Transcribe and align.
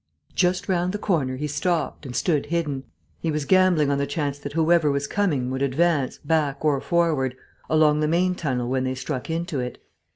Just 0.33 0.67
round 0.67 0.93
the 0.93 0.97
corner 0.97 1.35
he 1.37 1.45
stopped, 1.45 2.07
and 2.07 2.15
stood 2.15 2.47
hidden. 2.47 2.85
He 3.19 3.29
was 3.29 3.45
gambling 3.45 3.91
on 3.91 3.99
the 3.99 4.07
chance 4.07 4.39
that 4.39 4.53
whoever 4.53 4.89
was 4.89 5.05
coming 5.05 5.51
would 5.51 5.61
advance, 5.61 6.17
back 6.25 6.65
or 6.65 6.81
forward, 6.81 7.35
along 7.69 7.99
the 7.99 8.07
main 8.07 8.33
tunnel 8.33 8.67
when 8.67 8.83
they 8.83 8.95
struck 8.95 9.29
into 9.29 9.59
it. 9.59 9.77